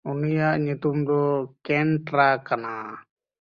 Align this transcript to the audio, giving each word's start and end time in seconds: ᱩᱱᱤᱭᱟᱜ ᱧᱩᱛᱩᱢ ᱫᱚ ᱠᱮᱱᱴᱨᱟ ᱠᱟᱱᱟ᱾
ᱩᱱᱤᱭᱟᱜ 0.09 0.55
ᱧᱩᱛᱩᱢ 0.63 0.97
ᱫᱚ 1.07 1.21
ᱠᱮᱱᱴᱨᱟ 1.65 2.27
ᱠᱟᱱᱟ᱾ 2.47 2.71